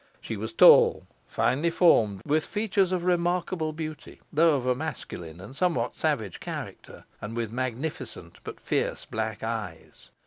She 0.19 0.35
was 0.35 0.51
tall, 0.51 1.05
finely 1.27 1.69
formed, 1.69 2.21
with 2.25 2.43
features 2.43 2.91
of 2.91 3.03
remarkable 3.03 3.71
beauty, 3.71 4.19
though 4.33 4.55
of 4.55 4.65
a 4.65 4.73
masculine 4.73 5.39
and 5.39 5.55
somewhat 5.55 5.95
savage 5.95 6.39
character, 6.39 7.03
and 7.21 7.35
with 7.37 7.51
magnificent 7.51 8.39
but 8.43 8.59
fierce 8.59 9.05
black 9.05 9.43
eyes. 9.43 10.09